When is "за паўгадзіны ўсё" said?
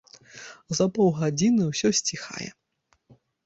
0.79-1.87